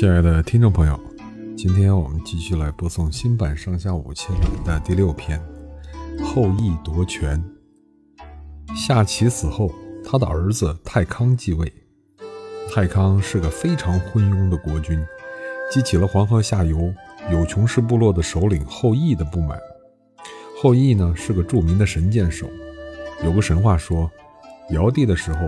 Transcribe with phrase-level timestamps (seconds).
[0.00, 0.98] 亲爱的听众朋友，
[1.54, 5.38] 今天我们继续来播送新版《上下五千里》的第六篇
[6.24, 7.38] 《后羿夺权》。
[8.74, 9.70] 夏启死后，
[10.02, 11.70] 他的儿子太康继位。
[12.72, 14.98] 太康是个非常昏庸的国君，
[15.70, 16.90] 激起了黄河下游
[17.30, 19.60] 有穷氏部落的首领后羿的不满。
[20.62, 22.48] 后羿呢是个著名的神箭手，
[23.22, 24.10] 有个神话说，
[24.70, 25.40] 尧帝的时候，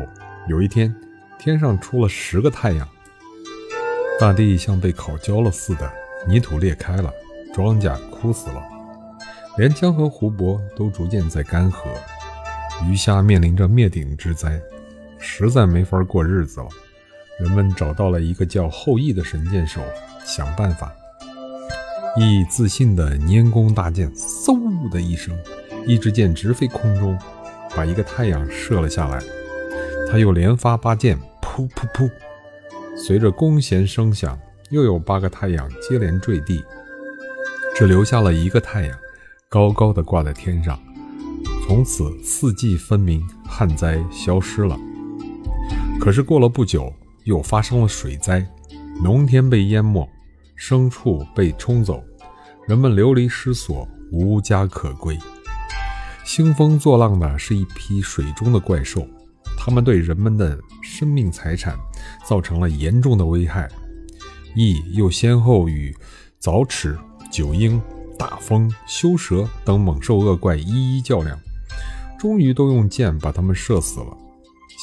[0.46, 0.94] 有一天
[1.38, 2.86] 天上出了十个太阳。
[4.20, 5.90] 大地像被烤焦了似的，
[6.28, 7.12] 泥土裂开了，
[7.52, 8.62] 庄稼枯死了，
[9.56, 11.88] 连江河湖泊都逐渐在干涸，
[12.88, 14.60] 鱼虾面临着灭顶之灾，
[15.18, 16.68] 实在没法过日子了。
[17.40, 19.80] 人们找到了一个叫后羿的神箭手，
[20.24, 20.92] 想办法。
[22.16, 25.36] 羿自信的拈弓搭箭，嗖的一声，
[25.84, 27.18] 一支箭直飞空中，
[27.74, 29.20] 把一个太阳射了下来。
[30.08, 32.08] 他又连发八箭，噗噗噗。
[33.04, 34.38] 随着弓弦声响，
[34.70, 36.62] 又有八个太阳接连坠地，
[37.74, 38.96] 只留下了一个太阳，
[39.48, 40.78] 高高的挂在天上。
[41.66, 44.78] 从此四季分明，旱灾消失了。
[46.00, 48.46] 可是过了不久，又发生了水灾，
[49.02, 50.08] 农田被淹没，
[50.56, 52.00] 牲畜被冲走，
[52.68, 55.18] 人们流离失所，无家可归。
[56.24, 59.04] 兴风作浪的是一批水中的怪兽。
[59.64, 61.78] 他们对人们的生命财产
[62.26, 63.70] 造成了严重的危害。
[64.56, 65.96] 羿又先后与
[66.40, 66.98] 凿齿、
[67.30, 67.80] 九婴、
[68.18, 71.38] 大风、修蛇等猛兽恶怪一一较量，
[72.18, 74.06] 终于都用箭把他们射死了。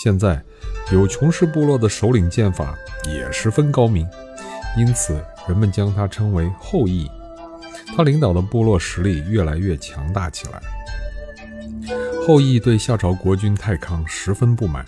[0.01, 0.41] 现在，
[0.93, 2.73] 有穷氏部落的首领剑法
[3.05, 4.07] 也十分高明，
[4.77, 7.11] 因此人们将他称为后羿。
[7.97, 10.61] 他领导的部落实力越来越强大起来。
[12.29, 14.85] 后羿对夏朝国君太康十分不满，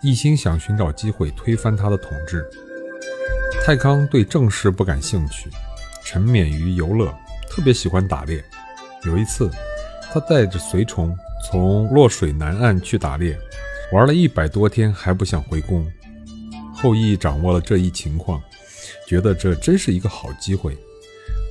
[0.00, 2.48] 一心想寻找机会推翻他的统治。
[3.64, 5.50] 太康对政事不感兴趣，
[6.04, 7.12] 沉湎于游乐，
[7.50, 8.40] 特别喜欢打猎。
[9.02, 9.50] 有一次，
[10.12, 11.12] 他带着随从
[11.50, 13.36] 从洛水南岸去打猎，
[13.92, 15.84] 玩了一百多天还不想回宫。
[16.72, 18.40] 后羿掌握了这一情况，
[19.08, 20.78] 觉得这真是一个好机会，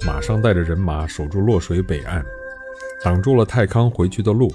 [0.07, 2.23] 马上带着人马守住洛水北岸，
[3.03, 4.49] 挡住了太康回去的路。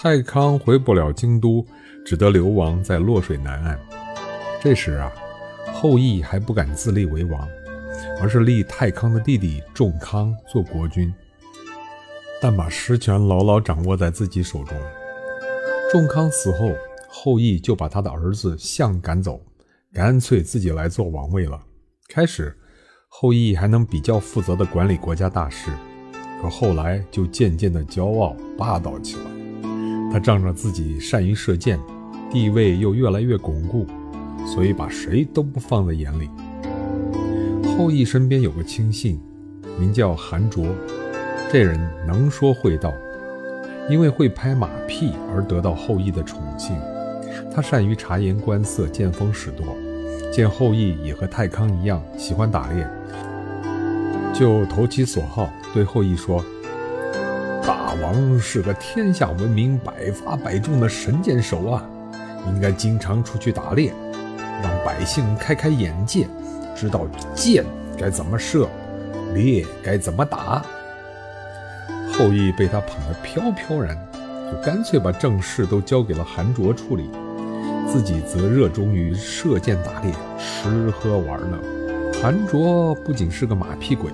[0.00, 1.66] 太康回不了京都，
[2.06, 3.76] 只得流亡在洛水南岸。
[4.60, 5.10] 这时啊，
[5.74, 7.48] 后羿还不敢自立为王，
[8.20, 11.12] 而是立太康的弟弟仲康做国君，
[12.40, 14.78] 但把实权牢牢掌握在自己手中。
[15.90, 16.70] 仲康死后，
[17.08, 19.40] 后羿就把他的儿子象赶走，
[19.92, 21.60] 干脆自己来做王位了。
[22.08, 22.56] 开始，
[23.08, 25.72] 后羿还能比较负责地管理国家大事，
[26.40, 29.37] 可后来就渐渐地骄傲霸道起来。
[30.10, 31.78] 他仗着自己善于射箭，
[32.30, 33.86] 地位又越来越巩固，
[34.46, 36.30] 所以把谁都不放在眼里。
[37.76, 39.20] 后羿身边有个亲信，
[39.78, 40.66] 名叫韩卓，
[41.52, 42.92] 这人能说会道，
[43.90, 46.76] 因为会拍马屁而得到后羿的宠幸。
[47.54, 49.76] 他善于察言观色，见风使舵。
[50.32, 52.86] 见后羿也和太康一样喜欢打猎，
[54.34, 56.44] 就投其所好，对后羿说。
[57.68, 61.84] 大王是个天下闻名、百发百中的神箭手啊，
[62.46, 63.92] 应该经常出去打猎，
[64.62, 66.26] 让百姓开开眼界，
[66.74, 67.62] 知道箭
[67.98, 68.66] 该怎么射，
[69.34, 70.64] 猎该怎么打。
[72.10, 73.94] 后羿被他捧得飘飘然，
[74.50, 77.10] 就干脆把正事都交给了韩卓处理，
[77.86, 81.58] 自己则热衷于射箭打猎、吃喝玩乐。
[82.22, 84.10] 韩卓不仅是个马屁鬼，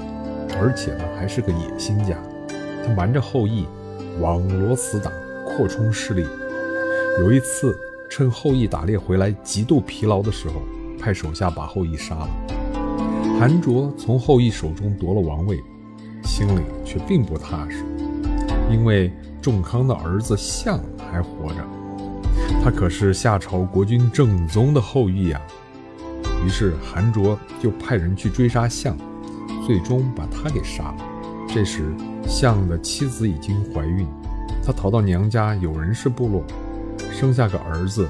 [0.59, 2.17] 而且呢还是个野心家。
[2.85, 3.67] 他瞒着后羿，
[4.21, 5.13] 网罗死党，
[5.47, 6.27] 扩充势力。
[7.21, 7.79] 有一次，
[8.11, 10.55] 趁后羿打猎回来极度疲劳的时候，
[11.01, 12.29] 派手下把后羿杀了。
[13.39, 15.63] 韩卓从后羿手中夺了王位，
[16.25, 17.85] 心里却并不踏实，
[18.71, 20.79] 因为仲康的儿子象
[21.11, 21.57] 还活着，
[22.63, 25.41] 他可是夏朝国君正宗的后裔呀。
[26.45, 28.97] 于是韩卓就派人去追杀象，
[29.67, 30.97] 最终把他给杀了。
[31.55, 31.95] 这时，
[32.27, 34.09] 象的妻子已经怀孕，
[34.67, 36.43] 他逃到娘家有人氏部落，
[37.13, 38.09] 生下个儿子，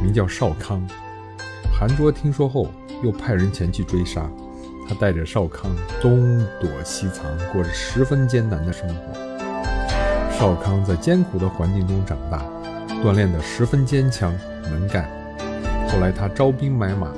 [0.00, 0.80] 名叫少康。
[1.76, 2.68] 韩卓听说后，
[3.02, 4.30] 又派人前去追杀。
[4.88, 9.12] 他带着少康东躲西藏，过着十分艰难的生活。
[10.30, 12.44] 少康在艰苦的环境中长大，
[13.02, 14.32] 锻炼得十分坚强
[14.70, 15.10] 能干。
[15.88, 17.08] 后来他招兵买马，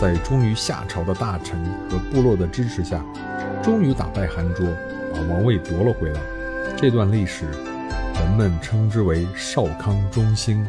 [0.00, 3.04] 在忠于夏朝的大臣和部落的支持下，
[3.62, 4.66] 终于打败韩卓。
[5.12, 6.20] 把王位夺了回来，
[6.76, 10.64] 这段历史人们称之为少康中兴。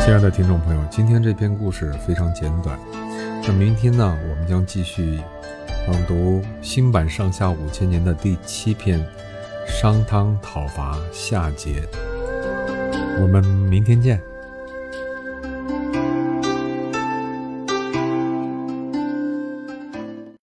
[0.00, 2.78] 亲爱的听众朋友，今天这篇故事非常简短，
[3.46, 5.20] 那明天呢，我们将继续
[5.86, 8.98] 朗读新版上下五千年的第七篇
[9.66, 11.74] 《商汤讨伐夏桀》。
[13.20, 14.18] 我们明天见。